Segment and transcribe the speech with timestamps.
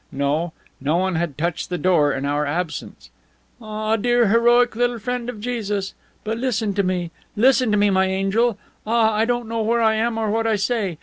[0.11, 3.11] No, no one had touched the door in our absence.
[3.61, 5.93] "Ah, dear heroic little friend of Jesus!
[6.23, 7.11] But listen to me.
[7.35, 8.57] Listen to me, my angel.
[8.87, 10.97] Ah, I don't know where I am or what I say.